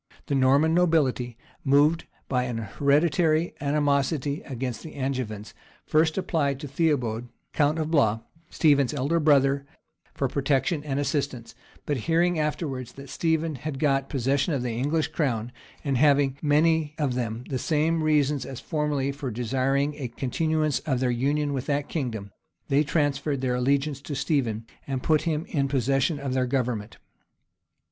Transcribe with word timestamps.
The 0.25 0.33
Norman 0.33 0.73
nobility, 0.73 1.37
moved 1.63 2.05
by 2.27 2.45
an 2.45 2.57
hereditary 2.57 3.53
animosity 3.61 4.41
against 4.47 4.81
the 4.81 4.95
Angevins, 4.95 5.53
first 5.85 6.17
applied 6.17 6.59
to 6.59 6.67
Theobold, 6.67 7.27
count 7.53 7.77
of 7.77 7.91
Blois, 7.91 8.21
Stephen's 8.49 8.95
elder 8.95 9.19
brother 9.19 9.63
for 10.15 10.27
protection 10.27 10.83
and 10.83 10.99
assistance; 10.99 11.53
but 11.85 11.97
hearing 12.07 12.39
afterwards 12.39 12.93
that 12.93 13.11
Stephen 13.11 13.53
had 13.53 13.77
got 13.77 14.09
possession 14.09 14.55
of 14.55 14.63
the 14.63 14.71
English 14.71 15.09
crown, 15.09 15.51
and 15.83 15.99
having, 15.99 16.35
many 16.41 16.95
of 16.97 17.13
them, 17.13 17.43
the 17.49 17.59
same 17.59 18.01
reasons 18.03 18.43
as 18.43 18.59
formerly 18.59 19.11
for 19.11 19.29
desiring 19.29 19.93
a 19.97 20.07
continuance 20.07 20.79
of 20.79 20.99
their 20.99 21.11
union 21.11 21.53
with 21.53 21.67
that 21.67 21.87
kingdom, 21.89 22.31
they 22.69 22.83
transferred 22.83 23.41
their 23.41 23.53
allegiance 23.53 24.01
to 24.01 24.15
Stephen, 24.15 24.65
and 24.87 25.03
put 25.03 25.21
him 25.29 25.45
in 25.47 25.67
possession 25.67 26.17
of 26.17 26.33
their 26.33 26.47
government. 26.47 26.97